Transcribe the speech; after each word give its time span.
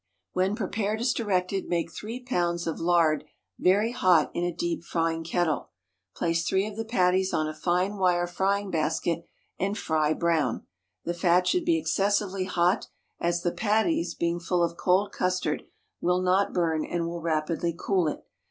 When 0.33 0.55
prepared 0.55 0.99
as 0.99 1.13
directed, 1.13 1.67
make 1.67 1.91
three 1.91 2.19
pounds 2.19 2.65
of 2.65 2.79
lard 2.79 3.23
very 3.59 3.91
hot 3.91 4.31
in 4.33 4.43
a 4.43 4.51
deep 4.51 4.83
frying 4.83 5.23
kettle,[119 5.23 5.69
*] 5.93 6.15
place 6.17 6.43
three 6.43 6.65
of 6.65 6.75
the 6.75 6.85
patties 6.85 7.35
on 7.35 7.47
a 7.47 7.53
fine 7.53 7.97
wire 7.97 8.25
frying 8.25 8.71
basket, 8.71 9.27
and 9.59 9.77
fry 9.77 10.15
brown. 10.15 10.65
The 11.05 11.13
fat 11.13 11.45
should 11.45 11.65
be 11.65 11.77
excessively 11.77 12.45
hot, 12.45 12.87
as 13.19 13.43
the 13.43 13.51
patties, 13.51 14.15
being 14.15 14.39
full 14.39 14.63
of 14.63 14.75
cold 14.75 15.11
custard, 15.11 15.65
will 16.01 16.23
not 16.23 16.51
burn, 16.51 16.83
and 16.83 17.07
will 17.07 17.21
rapidly 17.21 17.75
cool 17.77 18.07
it. 18.07 18.25